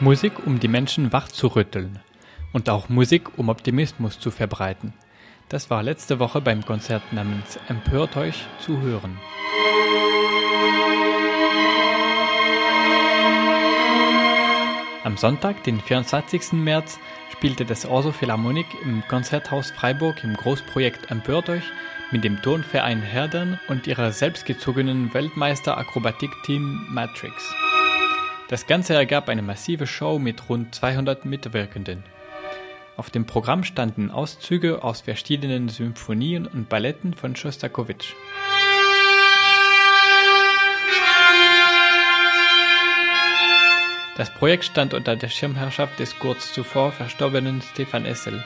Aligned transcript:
Musik, 0.00 0.46
um 0.46 0.58
die 0.58 0.68
Menschen 0.68 1.12
wach 1.12 1.28
zu 1.28 1.48
rütteln. 1.48 1.98
Und 2.52 2.70
auch 2.70 2.88
Musik, 2.88 3.38
um 3.38 3.50
Optimismus 3.50 4.18
zu 4.18 4.30
verbreiten. 4.30 4.94
Das 5.50 5.68
war 5.68 5.82
letzte 5.82 6.18
Woche 6.18 6.40
beim 6.40 6.64
Konzert 6.64 7.12
namens 7.12 7.58
Empört 7.68 8.16
euch 8.16 8.46
zu 8.60 8.80
hören. 8.80 9.18
Am 15.04 15.16
Sonntag, 15.16 15.64
den 15.64 15.80
24. 15.80 16.52
März, 16.52 16.98
spielte 17.32 17.64
das 17.64 17.84
Orso 17.84 18.12
Philharmonik 18.12 18.66
im 18.82 19.02
Konzerthaus 19.06 19.70
Freiburg 19.70 20.24
im 20.24 20.34
Großprojekt 20.34 21.10
Empört 21.10 21.48
euch 21.50 21.64
mit 22.10 22.24
dem 22.24 22.40
Tonverein 22.42 23.02
Herdern 23.02 23.60
und 23.68 23.86
ihrer 23.86 24.12
selbstgezogenen 24.12 25.12
Weltmeister-Akrobatik-Team 25.12 26.86
Matrix. 26.90 27.54
Das 28.50 28.66
Ganze 28.66 28.94
ergab 28.94 29.28
eine 29.28 29.42
massive 29.42 29.86
Show 29.86 30.18
mit 30.18 30.48
rund 30.48 30.74
200 30.74 31.24
Mitwirkenden. 31.24 32.02
Auf 32.96 33.08
dem 33.08 33.24
Programm 33.24 33.62
standen 33.62 34.10
Auszüge 34.10 34.82
aus 34.82 35.02
verschiedenen 35.02 35.68
Symphonien 35.68 36.48
und 36.48 36.68
Balletten 36.68 37.14
von 37.14 37.36
Schostakowitsch. 37.36 38.12
Das 44.16 44.34
Projekt 44.34 44.64
stand 44.64 44.94
unter 44.94 45.14
der 45.14 45.28
Schirmherrschaft 45.28 46.00
des 46.00 46.18
kurz 46.18 46.52
zuvor 46.52 46.90
verstorbenen 46.90 47.62
Stefan 47.62 48.04
Essel. 48.04 48.42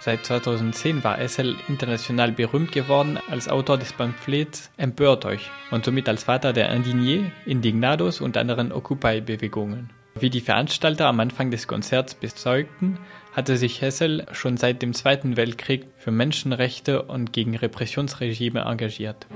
Seit 0.00 0.24
2010 0.24 1.02
war 1.02 1.18
Essel 1.18 1.56
international 1.66 2.30
berühmt 2.30 2.70
geworden 2.70 3.18
als 3.28 3.48
Autor 3.48 3.78
des 3.78 3.92
Pamphlets 3.92 4.70
Empört 4.76 5.24
euch 5.24 5.50
und 5.72 5.84
somit 5.84 6.08
als 6.08 6.22
Vater 6.22 6.52
der 6.52 6.72
Indigné, 6.72 7.32
Indignados 7.46 8.20
und 8.20 8.36
anderen 8.36 8.70
Occupy-Bewegungen. 8.70 9.90
Wie 10.14 10.30
die 10.30 10.40
Veranstalter 10.40 11.06
am 11.06 11.18
Anfang 11.18 11.50
des 11.50 11.66
Konzerts 11.66 12.14
bezeugten, 12.14 12.98
hatte 13.32 13.56
sich 13.56 13.82
Hessel 13.82 14.24
schon 14.30 14.56
seit 14.56 14.82
dem 14.82 14.94
Zweiten 14.94 15.36
Weltkrieg 15.36 15.86
für 15.96 16.12
Menschenrechte 16.12 17.02
und 17.02 17.32
gegen 17.32 17.56
Repressionsregime 17.56 18.60
engagiert. 18.60 19.26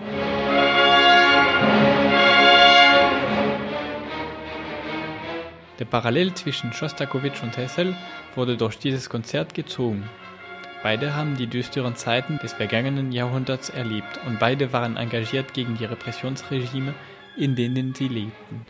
Der 5.80 5.84
Parallel 5.86 6.34
zwischen 6.34 6.72
Schostakowitsch 6.72 7.42
und 7.42 7.56
Hessel 7.56 7.96
wurde 8.36 8.56
durch 8.56 8.78
dieses 8.78 9.10
Konzert 9.10 9.54
gezogen. 9.54 10.08
Beide 10.82 11.14
haben 11.14 11.36
die 11.36 11.46
düsteren 11.46 11.94
Zeiten 11.94 12.38
des 12.38 12.54
vergangenen 12.54 13.12
Jahrhunderts 13.12 13.70
erlebt 13.70 14.18
und 14.26 14.40
beide 14.40 14.72
waren 14.72 14.96
engagiert 14.96 15.54
gegen 15.54 15.76
die 15.76 15.84
Repressionsregime, 15.84 16.94
in 17.36 17.54
denen 17.54 17.94
sie 17.94 18.08
lebten. 18.08 18.66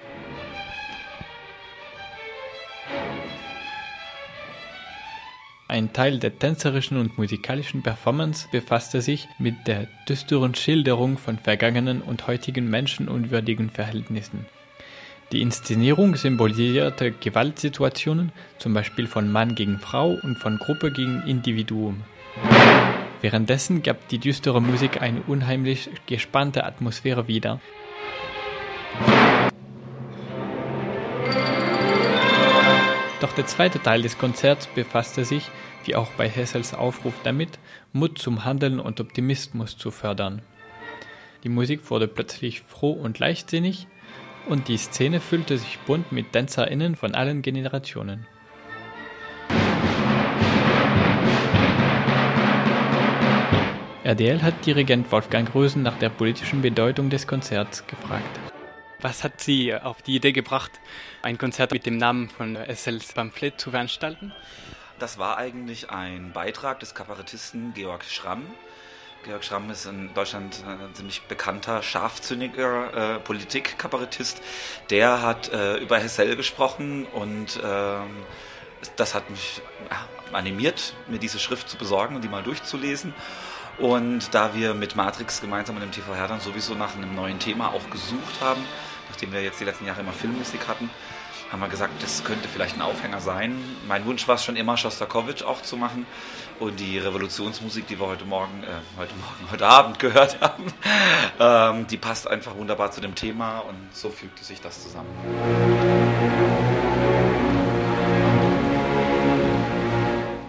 Ein 5.68 5.94
Teil 5.94 6.18
der 6.18 6.38
tänzerischen 6.38 6.98
und 6.98 7.16
musikalischen 7.16 7.82
Performance 7.82 8.46
befasste 8.52 9.00
sich 9.00 9.26
mit 9.38 9.66
der 9.66 9.88
düsteren 10.06 10.54
Schilderung 10.54 11.16
von 11.16 11.38
vergangenen 11.38 12.02
und 12.02 12.26
heutigen 12.26 12.68
menschenunwürdigen 12.68 13.70
Verhältnissen. 13.70 14.44
Die 15.32 15.40
Inszenierung 15.40 16.14
symbolisierte 16.14 17.10
Gewaltsituationen, 17.10 18.32
zum 18.58 18.74
Beispiel 18.74 19.06
von 19.06 19.32
Mann 19.32 19.54
gegen 19.54 19.78
Frau 19.78 20.10
und 20.22 20.36
von 20.36 20.58
Gruppe 20.58 20.92
gegen 20.92 21.22
Individuum. 21.22 22.02
Währenddessen 23.22 23.82
gab 23.82 24.08
die 24.08 24.18
düstere 24.18 24.60
Musik 24.60 25.00
eine 25.00 25.22
unheimlich 25.22 25.88
gespannte 26.04 26.64
Atmosphäre 26.64 27.28
wieder. 27.28 27.60
Doch 33.22 33.32
der 33.32 33.46
zweite 33.46 33.82
Teil 33.82 34.02
des 34.02 34.18
Konzerts 34.18 34.66
befasste 34.66 35.24
sich, 35.24 35.48
wie 35.86 35.94
auch 35.94 36.10
bei 36.18 36.28
Hessels 36.28 36.74
Aufruf 36.74 37.14
damit, 37.24 37.58
Mut 37.94 38.18
zum 38.18 38.44
Handeln 38.44 38.78
und 38.78 39.00
Optimismus 39.00 39.78
zu 39.78 39.90
fördern. 39.90 40.42
Die 41.42 41.48
Musik 41.48 41.90
wurde 41.90 42.06
plötzlich 42.06 42.60
froh 42.60 42.92
und 42.92 43.18
leichtsinnig, 43.18 43.86
und 44.46 44.68
die 44.68 44.76
Szene 44.76 45.20
füllte 45.20 45.58
sich 45.58 45.78
bunt 45.80 46.12
mit 46.12 46.32
TänzerInnen 46.32 46.96
von 46.96 47.14
allen 47.14 47.42
Generationen. 47.42 48.26
RDL 54.04 54.42
hat 54.42 54.66
Dirigent 54.66 55.12
Wolfgang 55.12 55.54
Rösen 55.54 55.82
nach 55.82 55.96
der 55.98 56.08
politischen 56.08 56.60
Bedeutung 56.60 57.08
des 57.08 57.26
Konzerts 57.26 57.86
gefragt. 57.86 58.40
Was 59.00 59.22
hat 59.22 59.40
Sie 59.40 59.74
auf 59.74 60.02
die 60.02 60.16
Idee 60.16 60.32
gebracht, 60.32 60.72
ein 61.22 61.38
Konzert 61.38 61.72
mit 61.72 61.86
dem 61.86 61.98
Namen 61.98 62.28
von 62.28 62.56
SLs 62.56 63.12
Pamphlet 63.12 63.60
zu 63.60 63.70
veranstalten? 63.70 64.32
Das 64.98 65.18
war 65.18 65.38
eigentlich 65.38 65.90
ein 65.90 66.32
Beitrag 66.32 66.80
des 66.80 66.94
Kabarettisten 66.94 67.74
Georg 67.74 68.04
Schramm, 68.04 68.42
Georg 69.24 69.44
Schramm 69.44 69.70
ist 69.70 69.86
in 69.86 70.12
Deutschland 70.14 70.64
ein 70.66 70.94
ziemlich 70.94 71.22
bekannter, 71.22 71.82
scharfzüngiger 71.82 73.16
äh, 73.16 73.18
Politikkabarettist. 73.20 74.42
Der 74.90 75.22
hat 75.22 75.52
äh, 75.52 75.76
über 75.76 75.98
Hessel 75.98 76.34
gesprochen 76.34 77.06
und 77.06 77.56
äh, 77.62 77.96
das 78.96 79.14
hat 79.14 79.30
mich 79.30 79.62
animiert, 80.32 80.94
mir 81.06 81.18
diese 81.18 81.38
Schrift 81.38 81.68
zu 81.68 81.76
besorgen 81.76 82.16
und 82.16 82.24
die 82.24 82.28
mal 82.28 82.42
durchzulesen. 82.42 83.14
Und 83.78 84.34
da 84.34 84.54
wir 84.54 84.74
mit 84.74 84.96
Matrix 84.96 85.40
gemeinsam 85.40 85.76
mit 85.76 85.84
dem 85.84 85.92
TV 85.92 86.16
Herdern 86.16 86.40
sowieso 86.40 86.74
nach 86.74 86.96
einem 86.96 87.14
neuen 87.14 87.38
Thema 87.38 87.68
auch 87.68 87.90
gesucht 87.90 88.40
haben, 88.40 88.62
nachdem 89.08 89.32
wir 89.32 89.42
jetzt 89.42 89.60
die 89.60 89.64
letzten 89.64 89.86
Jahre 89.86 90.00
immer 90.00 90.12
Filmmusik 90.12 90.66
hatten, 90.66 90.90
haben 91.52 91.60
wir 91.60 91.68
gesagt, 91.68 92.02
das 92.02 92.24
könnte 92.24 92.48
vielleicht 92.48 92.76
ein 92.76 92.80
Aufhänger 92.82 93.20
sein. 93.20 93.54
Mein 93.86 94.06
Wunsch 94.06 94.26
war 94.26 94.36
es 94.36 94.44
schon 94.44 94.56
immer, 94.56 94.78
Schostakowitsch 94.78 95.42
auch 95.42 95.60
zu 95.60 95.76
machen. 95.76 96.06
Und 96.58 96.80
die 96.80 96.98
Revolutionsmusik, 96.98 97.86
die 97.88 98.00
wir 98.00 98.06
heute 98.06 98.24
Morgen, 98.24 98.64
äh, 98.64 98.68
heute 98.98 99.12
Morgen, 99.16 99.52
heute 99.52 99.66
Abend 99.66 99.98
gehört 99.98 100.40
haben, 100.40 100.64
ähm, 101.38 101.86
die 101.88 101.98
passt 101.98 102.26
einfach 102.26 102.56
wunderbar 102.56 102.90
zu 102.90 103.02
dem 103.02 103.14
Thema 103.14 103.58
und 103.58 103.76
so 103.92 104.08
fügte 104.08 104.42
sich 104.42 104.62
das 104.62 104.82
zusammen. 104.82 105.10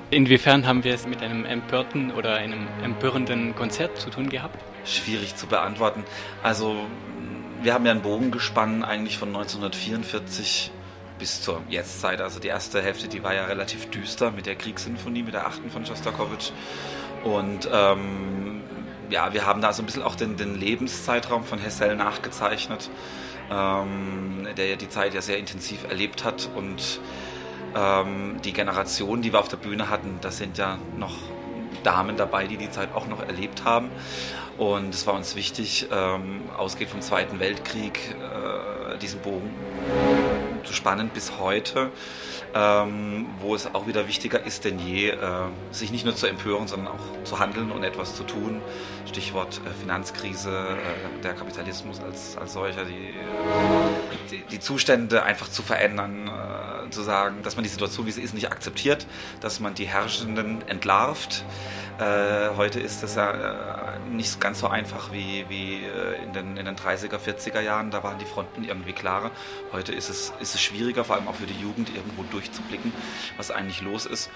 Inwiefern 0.10 0.66
haben 0.66 0.86
wir 0.86 0.94
es 0.94 1.06
mit 1.06 1.22
einem 1.22 1.44
empörten 1.44 2.12
oder 2.12 2.36
einem 2.36 2.68
empörenden 2.82 3.56
Konzert 3.56 4.00
zu 4.00 4.10
tun 4.10 4.30
gehabt? 4.30 4.58
Schwierig 4.86 5.36
zu 5.36 5.48
beantworten. 5.48 6.06
Also 6.44 6.86
wir 7.62 7.74
haben 7.74 7.86
ja 7.86 7.92
einen 7.92 8.04
Bogen 8.04 8.32
gespannt, 8.32 8.86
eigentlich 8.86 9.18
von 9.18 9.30
1944 9.30 10.72
bis 11.24 11.42
zur 11.42 11.62
Jetztzeit. 11.70 12.20
Also 12.20 12.42
die 12.42 12.50
erste 12.50 12.82
Hälfte, 12.82 13.08
die 13.08 13.24
war 13.24 13.34
ja 13.34 13.46
relativ 13.46 13.90
düster 13.90 14.30
mit 14.32 14.46
der 14.46 14.56
Kriegssinfonie, 14.56 15.24
mit 15.24 15.34
der 15.34 15.48
achten 15.48 15.72
von 15.72 15.86
Schostakowitsch. 15.86 16.52
Und 17.24 17.70
ähm, 17.72 18.60
ja, 19.10 19.32
wir 19.32 19.46
haben 19.46 19.62
da 19.62 19.72
so 19.72 19.84
ein 19.84 19.86
bisschen 19.86 20.04
auch 20.04 20.16
den, 20.16 20.36
den 20.36 20.60
Lebenszeitraum 20.60 21.46
von 21.46 21.60
Hessel 21.60 21.96
nachgezeichnet, 21.96 22.90
ähm, 23.50 24.50
der 24.58 24.68
ja 24.68 24.76
die 24.76 24.90
Zeit 24.90 25.14
ja 25.14 25.22
sehr 25.22 25.38
intensiv 25.38 25.86
erlebt 25.86 26.26
hat. 26.26 26.50
Und 26.58 27.00
ähm, 27.74 28.42
die 28.44 28.52
Generation, 28.52 29.22
die 29.22 29.32
wir 29.32 29.40
auf 29.40 29.48
der 29.48 29.56
Bühne 29.56 29.90
hatten, 29.90 30.18
das 30.20 30.40
sind 30.40 30.58
ja 30.58 30.78
noch 30.98 31.16
Damen 31.84 32.18
dabei, 32.18 32.48
die 32.48 32.58
die 32.58 32.70
Zeit 32.70 32.94
auch 32.94 33.08
noch 33.08 33.26
erlebt 33.26 33.64
haben. 33.64 33.92
Und 34.58 34.94
es 34.94 35.08
war 35.08 35.14
uns 35.14 35.38
wichtig, 35.38 35.88
ähm, 35.90 36.42
ausgeht 36.58 36.90
vom 36.90 37.00
Zweiten 37.00 37.40
Weltkrieg, 37.40 38.14
äh, 38.14 38.98
diesen 38.98 39.22
Bogen 39.22 39.52
zu 40.64 40.74
spannen 40.74 41.10
bis 41.10 41.40
heute, 41.40 41.92
ähm, 42.54 43.28
wo 43.40 43.56
es 43.56 43.74
auch 43.74 43.88
wieder 43.88 44.08
wichtiger 44.08 44.44
ist 44.46 44.66
denn 44.66 44.80
je, 44.80 45.10
äh, 45.10 45.18
sich 45.72 45.92
nicht 45.92 46.06
nur 46.06 46.16
zu 46.16 46.28
empören, 46.28 46.68
sondern 46.68 46.94
auch 46.94 47.24
zu 47.24 47.40
handeln 47.40 47.72
und 47.72 47.84
etwas 47.84 48.16
zu 48.16 48.24
tun. 48.24 48.62
Stichwort 49.06 49.62
äh, 49.66 49.70
Finanzkrise, 49.82 50.50
äh, 50.50 51.22
der 51.22 51.34
Kapitalismus 51.34 52.00
als, 52.00 52.38
als 52.38 52.54
solcher, 52.54 52.86
die, 52.86 53.14
die, 54.32 54.44
die 54.50 54.60
Zustände 54.60 55.24
einfach 55.24 55.50
zu 55.50 55.62
verändern, 55.62 56.28
äh, 56.28 56.90
zu 56.90 57.02
sagen, 57.02 57.38
dass 57.44 57.56
man 57.56 57.64
die 57.64 57.70
Situation, 57.70 58.06
wie 58.06 58.12
sie 58.12 58.22
ist, 58.22 58.34
nicht 58.34 58.52
akzeptiert, 58.52 59.08
dass 59.42 59.60
man 59.60 59.74
die 59.74 59.86
Herrschenden 59.86 60.68
entlarvt. 60.68 61.44
Äh, 62.00 62.56
heute 62.58 62.80
ist 62.80 63.04
das 63.04 63.16
ja 63.16 63.32
äh, 63.32 64.00
nicht 64.10 64.42
ganz 64.42 64.60
so 64.60 64.68
einfach 64.68 65.12
wie, 65.12 65.46
wie 65.48 65.84
äh, 65.84 66.24
in, 66.24 66.34
den, 66.34 66.58
in 66.58 66.66
den 66.66 66.76
30er, 66.76 67.18
40er 67.18 67.62
Jahren. 67.62 67.92
Da 67.92 68.04
waren 68.04 68.18
die 68.18 68.26
Fronten 68.26 68.64
irgendwie 68.64 68.94
klarer. 68.94 69.30
Heute 69.72 69.94
ist 69.94 70.10
es, 70.10 70.34
ist 70.40 70.56
es 70.56 70.62
schwieriger, 70.62 71.04
vor 71.04 71.18
allem 71.18 71.28
auch 71.28 71.36
für 71.36 71.46
die 71.46 71.60
Jugend, 71.60 71.96
irgendwo 71.96 72.24
durchzublicken, 72.24 72.92
was 73.38 73.52
eigentlich 73.52 73.82
los 73.82 74.08
ist. 74.08 74.32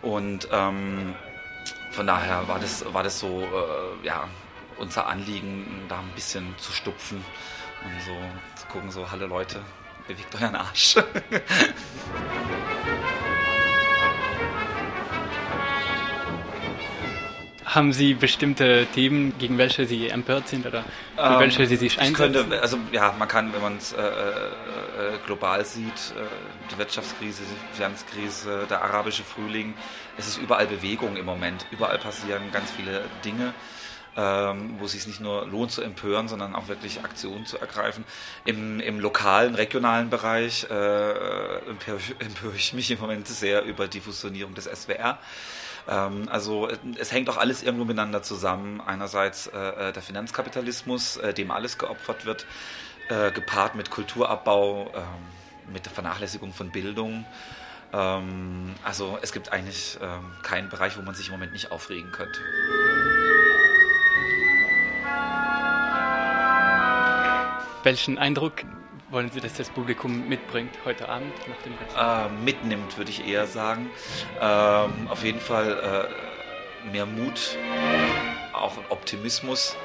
Und 0.00 0.48
ähm, 0.52 1.16
von 1.90 2.06
daher 2.06 2.46
war 2.46 2.60
das, 2.60 2.84
war 2.92 3.02
das 3.02 3.18
so, 3.18 3.42
äh, 3.42 4.06
ja, 4.06 4.28
unser 4.78 5.06
Anliegen, 5.06 5.66
da 5.88 5.98
ein 5.98 6.12
bisschen 6.14 6.54
zu 6.58 6.72
stupfen 6.72 7.24
und 7.84 8.00
so 8.02 8.14
zu 8.60 8.66
gucken, 8.68 8.92
so, 8.92 9.10
hallo 9.10 9.26
Leute, 9.26 9.60
bewegt 10.06 10.34
euren 10.36 10.54
Arsch. 10.54 10.96
Haben 17.74 17.94
Sie 17.94 18.12
bestimmte 18.12 18.86
Themen, 18.94 19.32
gegen 19.38 19.56
welche 19.56 19.86
Sie 19.86 20.08
empört 20.08 20.46
sind 20.46 20.66
oder 20.66 20.82
für 21.16 21.22
Ähm, 21.22 21.38
welche 21.38 21.66
Sie 21.66 21.76
sich 21.76 21.94
ich 21.94 22.00
einsetzen? 22.00 22.34
könnte, 22.34 22.60
also 22.60 22.76
ja, 22.92 23.14
man 23.18 23.28
kann, 23.28 23.50
wenn 23.54 23.62
man 23.62 23.78
es 23.78 23.94
äh, 23.94 24.02
äh, 24.02 25.18
global 25.24 25.64
sieht, 25.64 25.86
äh, 25.86 26.24
die 26.70 26.76
Wirtschaftskrise, 26.76 27.42
die 27.42 27.76
Finanzkrise, 27.76 28.66
der 28.68 28.82
arabische 28.82 29.22
Frühling, 29.22 29.72
es 30.18 30.28
ist 30.28 30.36
überall 30.36 30.66
Bewegung 30.66 31.16
im 31.16 31.24
Moment. 31.24 31.64
Überall 31.70 31.96
passieren 31.96 32.42
ganz 32.52 32.70
viele 32.70 33.04
Dinge, 33.24 33.54
ähm, 34.18 34.74
wo 34.78 34.84
es 34.84 34.92
sich 34.92 35.06
nicht 35.06 35.20
nur 35.20 35.46
lohnt 35.46 35.70
zu 35.72 35.80
empören, 35.80 36.28
sondern 36.28 36.54
auch 36.54 36.68
wirklich 36.68 37.02
Aktionen 37.02 37.46
zu 37.46 37.56
ergreifen. 37.56 38.04
Im, 38.44 38.80
im 38.80 39.00
lokalen, 39.00 39.54
regionalen 39.54 40.10
Bereich 40.10 40.66
äh, 40.68 41.58
empöre 41.70 42.54
ich 42.54 42.72
mich 42.74 42.90
im 42.90 43.00
Moment 43.00 43.28
sehr 43.28 43.64
über 43.64 43.88
die 43.88 44.00
Fusionierung 44.00 44.52
des 44.52 44.64
SWR. 44.66 45.18
Ähm, 45.88 46.28
also 46.30 46.68
äh, 46.68 46.76
es 46.98 47.12
hängt 47.12 47.28
auch 47.28 47.36
alles 47.36 47.62
irgendwo 47.62 47.84
miteinander 47.84 48.22
zusammen. 48.22 48.80
Einerseits 48.80 49.48
äh, 49.48 49.58
äh, 49.88 49.92
der 49.92 50.02
Finanzkapitalismus, 50.02 51.16
äh, 51.16 51.34
dem 51.34 51.50
alles 51.50 51.78
geopfert 51.78 52.24
wird, 52.24 52.46
äh, 53.08 53.30
gepaart 53.32 53.74
mit 53.74 53.90
Kulturabbau, 53.90 54.90
ähm, 54.94 55.72
mit 55.72 55.84
der 55.84 55.92
Vernachlässigung 55.92 56.52
von 56.52 56.70
Bildung. 56.70 57.24
Ähm, 57.92 58.74
also 58.84 59.18
es 59.22 59.32
gibt 59.32 59.52
eigentlich 59.52 59.98
ähm, 60.00 60.32
keinen 60.42 60.68
Bereich, 60.68 60.96
wo 60.96 61.02
man 61.02 61.14
sich 61.14 61.26
im 61.26 61.32
Moment 61.32 61.52
nicht 61.52 61.70
aufregen 61.70 62.10
könnte. 62.12 62.40
Welchen 67.84 68.16
Eindruck 68.16 68.62
wollen 69.12 69.30
Sie, 69.30 69.40
dass 69.40 69.54
das 69.54 69.68
Publikum 69.68 70.26
mitbringt 70.28 70.74
heute 70.84 71.08
Abend 71.08 71.32
nach 71.46 71.62
dem 71.62 71.76
Konzert? 71.76 72.30
äh, 72.30 72.44
mitnimmt, 72.44 72.96
würde 72.96 73.10
ich 73.10 73.26
eher 73.28 73.46
sagen. 73.46 73.90
Ähm, 74.40 75.08
auf 75.08 75.22
jeden 75.22 75.40
Fall 75.40 76.08
äh, 76.86 76.90
mehr 76.90 77.06
Mut, 77.06 77.58
auch 78.54 78.72
Optimismus 78.88 79.76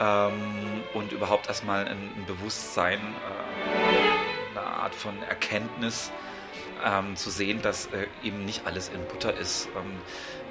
ähm, 0.00 0.82
und 0.94 1.12
überhaupt 1.12 1.48
erstmal 1.48 1.86
ein, 1.86 2.10
ein 2.16 2.24
Bewusstsein, 2.26 2.98
äh, 2.98 4.58
eine 4.58 4.66
Art 4.66 4.94
von 4.94 5.20
Erkenntnis. 5.22 6.12
Ähm, 6.84 7.16
zu 7.16 7.30
sehen, 7.30 7.60
dass 7.60 7.86
äh, 7.86 8.06
eben 8.22 8.44
nicht 8.44 8.64
alles 8.64 8.88
in 8.88 9.04
Butter 9.06 9.36
ist. 9.36 9.68
Ähm, 9.76 9.98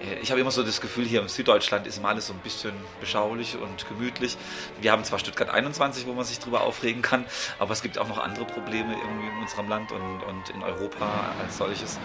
äh, 0.05 0.19
ich 0.19 0.29
habe 0.31 0.41
immer 0.41 0.51
so 0.51 0.61
das 0.61 0.81
Gefühl, 0.81 1.05
hier 1.05 1.21
in 1.21 1.29
Süddeutschland 1.29 1.87
ist 1.87 1.97
immer 1.97 2.09
alles 2.09 2.27
so 2.27 2.33
ein 2.33 2.39
bisschen 2.39 2.73
beschaulich 2.99 3.57
und 3.57 3.87
gemütlich. 3.87 4.37
Wir 4.81 4.91
haben 4.91 5.03
zwar 5.05 5.19
Stuttgart 5.19 5.49
21, 5.49 6.05
wo 6.05 6.13
man 6.13 6.25
sich 6.25 6.39
drüber 6.39 6.61
aufregen 6.61 7.01
kann, 7.01 7.25
aber 7.59 7.71
es 7.71 7.81
gibt 7.81 7.97
auch 7.97 8.09
noch 8.09 8.17
andere 8.17 8.45
Probleme 8.45 8.93
irgendwie 8.93 9.27
in 9.27 9.41
unserem 9.41 9.69
Land 9.69 9.91
und, 9.93 10.23
und 10.23 10.49
in 10.49 10.63
Europa 10.63 11.33
als 11.41 11.57
solches. 11.57 11.97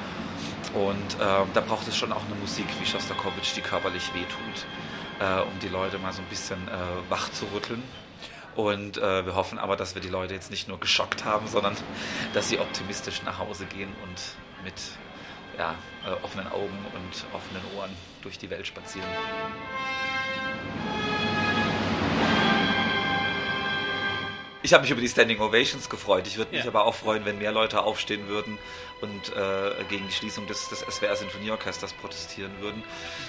Und 0.74 1.16
ähm, 1.20 1.48
da 1.52 1.60
braucht 1.60 1.88
es 1.88 1.96
schon 1.96 2.12
auch 2.12 2.24
eine 2.24 2.36
Musik 2.36 2.66
wie 2.80 2.86
Schostakowitsch, 2.86 3.56
die 3.56 3.60
körperlich 3.60 4.14
wehtut, 4.14 4.66
äh, 5.20 5.42
um 5.42 5.58
die 5.60 5.68
Leute 5.68 5.98
mal 5.98 6.12
so 6.12 6.22
ein 6.22 6.28
bisschen 6.28 6.68
äh, 6.68 7.10
wach 7.10 7.30
zu 7.32 7.46
rütteln. 7.52 7.82
Und 8.54 8.98
äh, 8.98 9.24
wir 9.24 9.34
hoffen 9.34 9.58
aber, 9.58 9.76
dass 9.76 9.94
wir 9.94 10.02
die 10.02 10.08
Leute 10.08 10.34
jetzt 10.34 10.50
nicht 10.50 10.68
nur 10.68 10.78
geschockt 10.78 11.24
haben, 11.24 11.46
sondern 11.48 11.76
dass 12.34 12.48
sie 12.48 12.58
optimistisch 12.58 13.22
nach 13.22 13.38
Hause 13.38 13.66
gehen 13.66 13.90
und 14.02 14.64
mit 14.64 14.74
ja, 15.58 15.74
äh, 16.06 16.24
offenen 16.24 16.46
Augen 16.48 16.86
und 16.94 17.34
offenen 17.34 17.62
Ohren 17.76 17.90
durch 18.22 18.38
die 18.38 18.50
Welt 18.50 18.66
spazieren. 18.66 19.08
Ich 24.64 24.72
habe 24.72 24.82
mich 24.82 24.90
über 24.92 25.00
die 25.00 25.08
Standing 25.08 25.40
Ovations 25.40 25.90
gefreut. 25.90 26.26
Ich 26.28 26.36
würde 26.38 26.52
mich 26.54 26.62
Ja. 26.64 26.70
aber 26.70 26.84
auch 26.86 26.94
freuen, 26.94 27.24
wenn 27.24 27.38
mehr 27.38 27.50
Leute 27.50 27.82
aufstehen 27.82 28.28
würden 28.28 28.58
und 29.00 29.34
äh, 29.36 29.72
gegen 29.88 30.06
die 30.06 30.12
Schließung 30.12 30.46
des, 30.46 30.68
des 30.68 30.80
SWR 30.80 31.16
Sinfonieorchesters 31.16 31.92
protestieren 31.94 32.52
würden. 32.60 32.84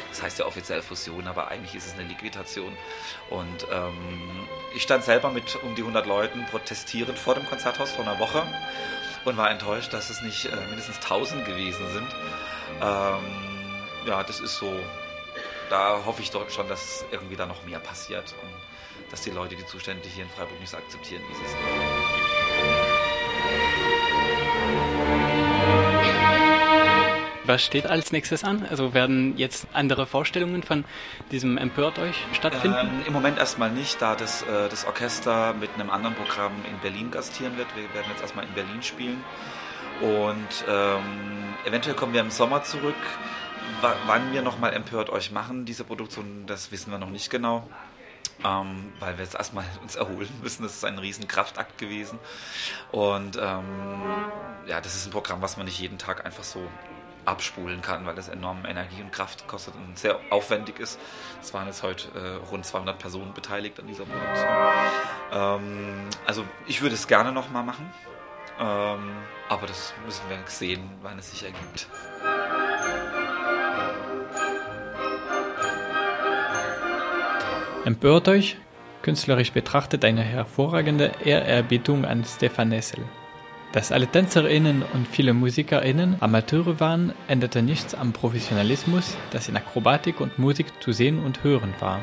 Das 0.10 0.22
heißt 0.22 0.38
ja 0.38 0.46
offiziell 0.46 0.84
Fusion, 0.84 1.28
aber 1.28 1.48
eigentlich 1.48 1.74
ist 1.74 1.88
es 1.88 1.94
eine 1.94 2.04
Liquidation. 2.04 2.78
Und 3.32 3.66
ähm, 3.72 4.48
ich 4.76 4.84
stand 4.84 5.04
selber 5.04 5.32
mit 5.32 5.56
um 5.64 5.74
die 5.74 5.82
100 5.82 6.06
Leuten 6.06 6.46
protestierend 6.52 7.18
vor 7.18 7.34
dem 7.34 7.48
Konzerthaus 7.48 7.92
vor 7.92 8.06
einer 8.06 8.20
Woche 8.20 8.44
und 9.26 9.36
war 9.36 9.50
enttäuscht, 9.50 9.92
dass 9.92 10.12
es 10.12 10.22
nicht 10.22 10.46
äh, 10.46 10.56
mindestens 10.68 10.98
1000 10.98 11.46
gewesen 11.46 11.88
sind. 11.94 12.08
Ähm, 12.80 13.84
ja, 14.06 14.22
das 14.22 14.40
ist 14.40 14.58
so. 14.58 14.72
Da 15.72 16.04
hoffe 16.06 16.22
ich 16.22 16.30
doch 16.30 16.48
schon, 16.52 16.68
dass 16.68 17.04
irgendwie 17.12 17.36
da 17.36 17.48
noch 17.48 17.64
mehr 17.66 17.80
passiert 17.80 18.36
und 18.44 18.50
dass 19.14 19.22
die 19.22 19.30
Leute 19.30 19.56
die 19.56 19.66
Zustände 19.68 20.02
hier 20.10 20.24
in 20.24 20.30
Freiburg 20.32 20.60
nicht 20.60 20.72
so 20.72 20.78
akzeptieren, 20.78 21.22
wie 21.30 21.36
sie 21.36 21.46
sind. 21.46 21.60
Was 27.46 27.64
steht 27.64 27.86
als 27.86 28.12
nächstes 28.12 28.44
an? 28.44 28.66
Also 28.68 28.96
werden 28.96 29.38
jetzt 29.38 29.68
andere 29.72 30.08
Vorstellungen 30.08 30.64
von 30.64 30.84
diesem 31.30 31.60
Empört 31.60 32.00
euch 32.00 32.16
stattfinden? 32.34 32.76
Ähm, 32.76 33.04
Im 33.06 33.14
Moment 33.14 33.38
erstmal 33.38 33.70
nicht, 33.70 34.02
da 34.02 34.16
das, 34.16 34.42
äh, 34.42 34.68
das 34.68 34.88
Orchester 34.88 35.54
mit 35.54 35.70
einem 35.76 35.92
anderen 35.92 36.16
Programm 36.16 36.54
in 36.68 36.80
Berlin 36.80 37.12
gastieren 37.12 37.56
wird. 37.56 37.68
Wir 37.76 37.84
werden 37.94 38.08
jetzt 38.10 38.24
erstmal 38.24 38.46
in 38.46 38.54
Berlin 38.54 38.82
spielen. 38.82 39.24
Und 40.02 40.66
ähm, 40.68 41.54
eventuell 41.66 41.96
kommen 41.96 42.14
wir 42.14 42.22
im 42.22 42.32
Sommer 42.32 42.64
zurück. 42.64 42.96
W 43.82 43.88
wann 44.08 44.34
wir 44.34 44.42
nochmal 44.42 44.74
empört 44.74 45.12
euch 45.12 45.32
machen, 45.32 45.66
diese 45.66 45.84
Produktion, 45.84 46.46
das 46.48 46.72
wissen 46.72 46.90
wir 46.90 46.98
noch 46.98 47.12
nicht 47.12 47.30
genau. 47.30 47.70
Ähm, 48.46 48.92
weil 49.00 49.18
wir 49.18 49.24
jetzt 49.24 49.36
erstmal 49.36 49.66
uns 49.82 49.96
erholen 49.96 50.30
müssen. 50.42 50.64
Das 50.64 50.74
ist 50.74 50.86
ein 50.86 51.00
riesen 51.00 51.28
Kraftakt 51.28 51.78
gewesen. 51.78 52.20
Und 52.92 53.38
ähm, 53.38 54.02
ja, 54.68 54.82
das 54.82 54.96
ist 54.96 55.08
ein 55.08 55.12
Programm, 55.12 55.42
was 55.42 55.58
man 55.58 55.66
nicht 55.66 55.80
jeden 55.80 55.98
Tag 55.98 56.26
einfach 56.26 56.44
so 56.44 56.62
abspulen 57.26 57.82
kann, 57.82 58.06
weil 58.06 58.16
das 58.16 58.30
enorm 58.30 58.66
Energie 58.66 59.02
und 59.02 59.12
Kraft 59.12 59.48
kostet 59.48 59.76
und 59.76 59.98
sehr 59.98 60.20
aufwendig 60.30 60.80
ist. 60.80 61.00
Es 61.42 61.54
waren 61.54 61.68
jetzt 61.68 61.84
heute 61.84 62.08
äh, 62.18 62.46
rund 62.50 62.66
200 62.66 62.98
Personen 63.00 63.34
beteiligt 63.34 63.80
an 63.80 63.88
dieser 63.88 64.06
Produktion. 64.06 64.50
Ähm, 65.32 66.10
also 66.26 66.46
ich 66.68 66.82
würde 66.82 66.96
es 66.96 67.08
gerne 67.08 67.32
nochmal 67.32 67.64
machen, 67.64 67.90
ähm, 68.60 69.12
aber 69.50 69.68
das 69.68 69.94
müssen 70.06 70.24
wir 70.30 70.40
sehen, 70.48 70.90
wann 71.02 71.18
es 71.20 71.32
sich 71.32 71.44
ergibt. 71.44 71.88
Empört 77.86 78.30
euch, 78.30 78.56
künstlerisch 79.02 79.52
betrachtet 79.52 80.06
eine 80.06 80.22
hervorragende 80.22 81.12
Ehrerbietung 81.26 82.06
an 82.06 82.24
Stefan 82.24 82.70
Nessel. 82.70 83.04
Dass 83.74 83.92
alle 83.92 84.08
TänzerInnen 84.08 84.84
und 84.94 85.06
viele 85.06 85.34
MusikerInnen 85.34 86.16
Amateure 86.22 86.80
waren, 86.80 87.12
änderte 87.28 87.62
nichts 87.62 87.94
am 87.94 88.14
Professionalismus, 88.14 89.18
das 89.32 89.50
in 89.50 89.58
Akrobatik 89.58 90.22
und 90.22 90.40
Musik 90.40 90.68
zu 90.80 90.94
sehen 90.94 91.20
und 91.20 91.44
hören 91.44 91.74
war. 91.82 92.00